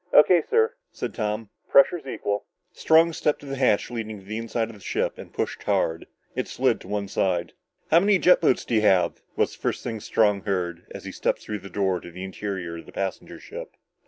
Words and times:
"O.K., 0.13 0.41
sir," 0.49 0.73
said 0.91 1.13
Tom, 1.13 1.51
"pressure's 1.69 2.07
equal." 2.07 2.45
Strong 2.73 3.13
stepped 3.13 3.39
to 3.41 3.45
the 3.45 3.55
hatch 3.55 3.91
leading 3.91 4.17
to 4.19 4.25
the 4.25 4.37
inside 4.37 4.71
of 4.71 4.73
the 4.73 4.79
ship 4.81 5.15
and 5.19 5.31
pushed 5.31 5.61
hard. 5.61 6.07
It 6.35 6.47
slid 6.47 6.81
to 6.81 6.87
one 6.87 7.07
side. 7.07 7.53
"How 7.91 7.99
many 7.99 8.17
jet 8.17 8.41
boats 8.41 8.65
do 8.65 8.73
you 8.73 8.81
have?" 8.81 9.21
was 9.35 9.55
the 9.55 9.61
first 9.61 9.83
thing 9.83 9.99
Strong 9.99 10.41
heard 10.45 10.87
as 10.89 11.05
he 11.05 11.11
stepped 11.11 11.43
through 11.43 11.59
the 11.59 11.69
door 11.69 11.99
to 11.99 12.09
the 12.09 12.23
interior 12.23 12.77
of 12.77 12.87
the 12.87 12.91
passenger 12.91 13.39
ship. 13.39 13.75